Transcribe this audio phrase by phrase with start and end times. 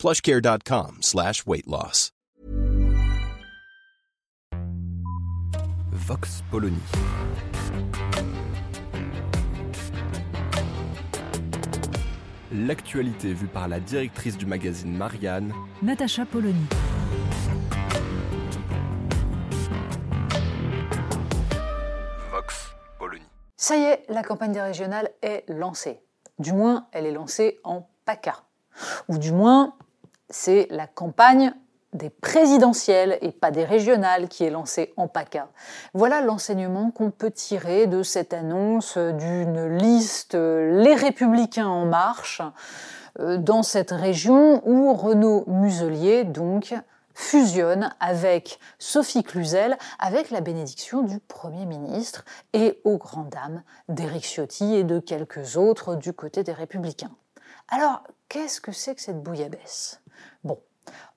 [0.00, 2.10] plushcare.com slash weight loss.
[5.92, 6.78] Vox Polony.
[12.50, 16.64] L'actualité vue par la directrice du magazine Marianne, Natacha Polony.
[22.32, 23.22] Vox Polony.
[23.58, 26.00] Ça y est, la campagne des régionales est lancée.
[26.38, 28.44] Du moins, elle est lancée en PACA.
[29.08, 29.74] Ou du moins,
[30.30, 31.52] c'est la campagne
[31.92, 35.48] des présidentielles et pas des régionales qui est lancée en PACA.
[35.92, 42.42] Voilà l'enseignement qu'on peut tirer de cette annonce d'une liste Les Républicains en marche
[43.18, 46.74] euh, dans cette région où Renaud Muselier, donc,
[47.14, 54.24] fusionne avec Sophie Cluzel, avec la bénédiction du Premier ministre et aux grandes dames d'Éric
[54.24, 57.10] Ciotti et de quelques autres du côté des Républicains.
[57.68, 60.00] Alors, qu'est-ce que c'est que cette bouillabaisse?
[60.44, 60.60] Bon,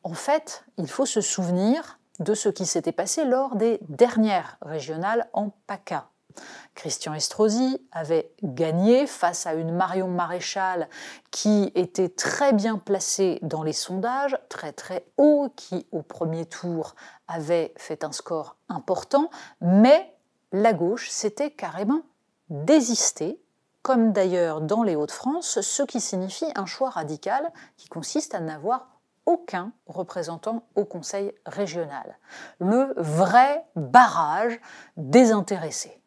[0.04, 5.30] en fait, il faut se souvenir de ce qui s'était passé lors des dernières régionales
[5.34, 6.10] en PACA.
[6.76, 10.90] Christian Estrosi avait gagné face à une Marion Maréchal
[11.30, 16.96] qui était très bien placée dans les sondages, très très haut, qui au premier tour
[17.28, 19.30] avait fait un score important,
[19.62, 20.16] mais
[20.52, 22.02] la gauche s'était carrément
[22.50, 23.43] désistée,
[23.84, 28.88] comme d'ailleurs dans les Hauts-de-France, ce qui signifie un choix radical qui consiste à n'avoir
[29.26, 32.18] aucun représentant au Conseil régional.
[32.60, 34.60] Le vrai barrage
[34.98, 36.02] désintéressé.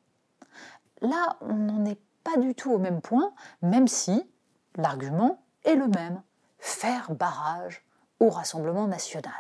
[1.03, 3.33] Là, on n'en est pas du tout au même point,
[3.63, 4.29] même si
[4.77, 6.23] l'argument est le même.
[6.59, 7.85] Faire barrage
[8.21, 9.33] au Rassemblement national.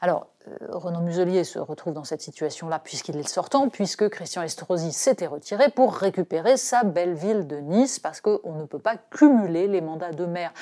[0.00, 4.92] Alors, euh, Renaud Muselier se retrouve dans cette situation-là puisqu'il est sortant, puisque Christian Estrosi
[4.92, 9.68] s'était retiré pour récupérer sa belle ville de Nice, parce qu'on ne peut pas cumuler
[9.68, 10.52] les mandats de maire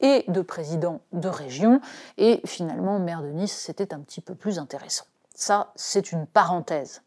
[0.00, 1.80] et de président de région.
[2.18, 5.04] Et finalement, maire de Nice, c'était un petit peu plus intéressant.
[5.34, 7.02] Ça, c'est une parenthèse.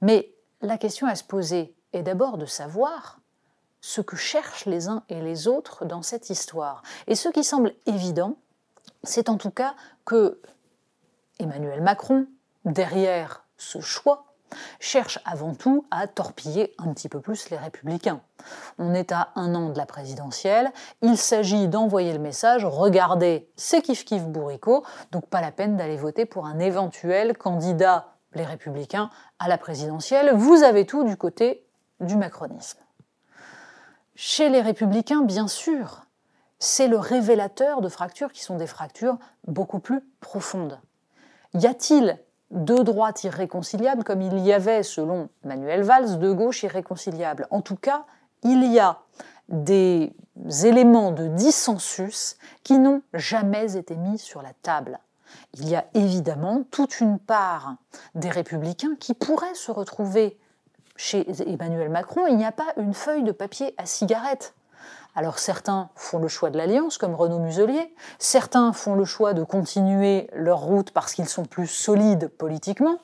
[0.00, 3.20] Mais la question à se poser est d'abord de savoir
[3.80, 6.82] ce que cherchent les uns et les autres dans cette histoire.
[7.06, 8.36] Et ce qui semble évident,
[9.04, 10.40] c'est en tout cas que
[11.38, 12.26] Emmanuel Macron,
[12.64, 14.24] derrière ce choix,
[14.78, 18.20] cherche avant tout à torpiller un petit peu plus les républicains.
[18.78, 20.70] On est à un an de la présidentielle,
[21.02, 25.96] il s'agit d'envoyer le message, regardez, c'est kiff kiff bourricot, donc pas la peine d'aller
[25.96, 31.66] voter pour un éventuel candidat, les républicains, à la présidentielle, vous avez tout du côté
[32.00, 32.78] du macronisme.
[34.14, 36.06] Chez les républicains, bien sûr,
[36.58, 40.80] c'est le révélateur de fractures qui sont des fractures beaucoup plus profondes.
[41.58, 42.18] Y a-t-il
[42.50, 47.46] deux droites irréconciliables comme il y avait, selon Manuel Valls, deux gauches irréconciliables?
[47.50, 48.04] En tout cas,
[48.42, 48.98] il y a
[49.48, 50.12] des
[50.64, 54.98] éléments de dissensus qui n'ont jamais été mis sur la table.
[55.54, 57.76] Il y a évidemment toute une part
[58.14, 60.38] des républicains qui pourraient se retrouver
[60.96, 62.26] chez Emmanuel Macron.
[62.26, 64.54] Il n'y a pas une feuille de papier à cigarette.
[65.16, 69.42] Alors certains font le choix de l'alliance, comme Renaud Muselier, certains font le choix de
[69.42, 72.98] continuer leur route parce qu'ils sont plus solides politiquement.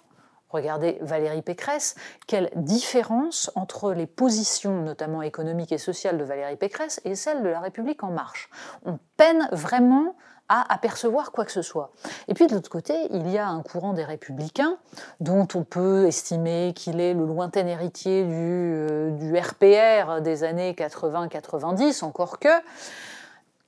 [0.50, 1.94] Regardez Valérie Pécresse,
[2.26, 7.48] quelle différence entre les positions, notamment économiques et sociales, de Valérie Pécresse et celles de
[7.48, 8.50] la République en marche?
[8.84, 10.14] On peine vraiment
[10.48, 11.92] à apercevoir quoi que ce soit.
[12.28, 14.76] Et puis de l'autre côté, il y a un courant des républicains
[15.20, 22.04] dont on peut estimer qu'il est le lointain héritier du, euh, RPR des années 80-90,
[22.04, 22.48] encore que,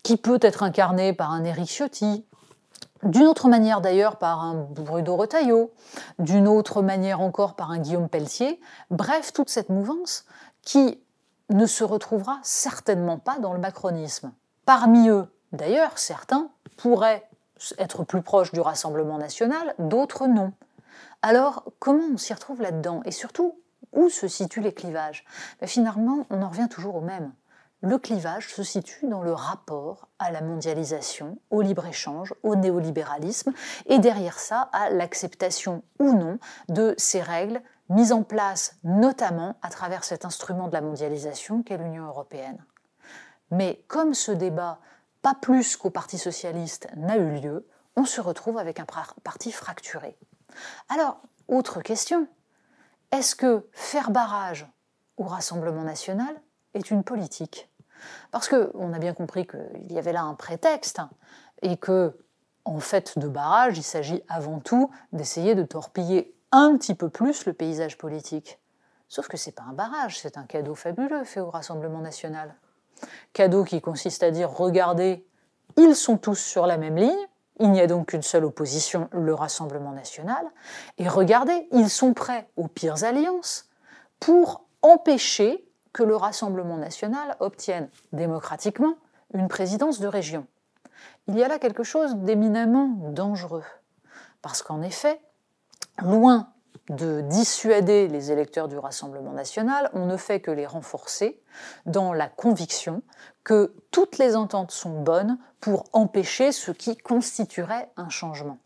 [0.02, 2.26] qui peut être incarné par un Éric Ciotti,
[3.02, 5.72] d'une autre manière d'ailleurs par un Bruno Retailleau,
[6.18, 8.60] d'une autre manière encore par un Guillaume Pelletier,
[8.90, 10.24] bref, toute cette mouvance
[10.62, 11.00] qui
[11.50, 14.32] ne se retrouvera certainement pas dans le macronisme.
[14.64, 17.28] Parmi eux, d'ailleurs, certains pourraient
[17.78, 20.52] être plus proches du Rassemblement national, d'autres non.
[21.22, 23.00] Alors, comment on s'y retrouve là-dedans?
[23.04, 23.58] Et surtout,
[23.92, 25.24] où se situent les clivages?
[25.60, 27.32] Ben, Finalement, on en revient toujours au même.
[27.80, 33.52] Le clivage se situe dans le rapport à la mondialisation, au libre-échange, au néolibéralisme,
[33.86, 37.60] et derrière ça, à l'acceptation ou non de ces règles
[37.90, 42.64] mises en place notamment à travers cet instrument de la mondialisation qu'est l'Union européenne.
[43.50, 44.78] Mais comme ce débat
[45.24, 47.66] pas plus qu'au Parti socialiste n'a eu lieu,
[47.96, 48.84] on se retrouve avec un
[49.22, 50.18] parti fracturé.
[50.90, 52.28] Alors, autre question,
[53.10, 54.70] est-ce que faire barrage
[55.16, 56.38] au Rassemblement national
[56.74, 57.70] est une politique?
[58.32, 61.00] Parce qu'on a bien compris qu'il y avait là un prétexte
[61.62, 62.18] et que,
[62.66, 67.46] en fait de barrage, il s'agit avant tout d'essayer de torpiller un petit peu plus
[67.46, 68.60] le paysage politique.
[69.08, 72.54] Sauf que ce n'est pas un barrage, c'est un cadeau fabuleux fait au Rassemblement national.
[73.32, 75.26] Cadeau qui consiste à dire regardez,
[75.76, 77.28] ils sont tous sur la même ligne,
[77.60, 80.44] il n'y a donc qu'une seule opposition, le Rassemblement national,
[80.98, 83.68] et regardez, ils sont prêts aux pires alliances
[84.20, 88.94] pour empêcher que le Rassemblement national obtienne démocratiquement
[89.32, 90.46] une présidence de région.
[91.28, 93.64] Il y a là quelque chose d'éminemment dangereux,
[94.42, 95.20] parce qu'en effet,
[96.02, 96.53] loin
[96.90, 101.40] de dissuader les électeurs du Rassemblement national, on ne fait que les renforcer
[101.86, 103.02] dans la conviction
[103.42, 108.58] que toutes les ententes sont bonnes pour empêcher ce qui constituerait un changement.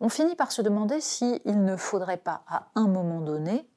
[0.00, 3.68] On finit par se demander s'il ne faudrait pas, à un moment donné,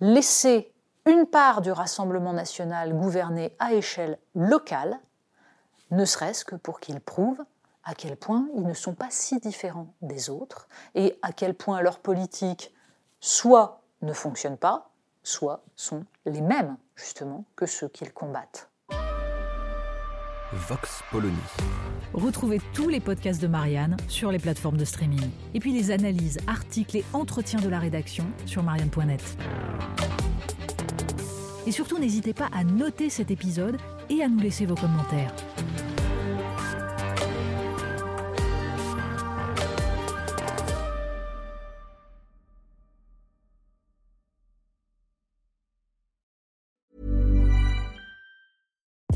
[0.00, 0.72] laisser
[1.06, 4.98] une part du Rassemblement national gouverner à échelle locale,
[5.90, 7.38] ne serait-ce que pour qu'il prouve
[7.84, 11.80] à quel point ils ne sont pas si différents des autres et à quel point
[11.82, 12.72] leur politique
[13.20, 14.90] soit ne fonctionne pas,
[15.22, 18.70] soit sont les mêmes, justement, que ceux qu'ils combattent.
[20.52, 21.36] Vox Polony.
[22.12, 25.30] Retrouvez tous les podcasts de Marianne sur les plateformes de streaming.
[25.52, 29.22] Et puis les analyses, articles et entretiens de la rédaction sur marianne.net.
[31.66, 33.78] Et surtout, n'hésitez pas à noter cet épisode
[34.10, 35.34] et à nous laisser vos commentaires.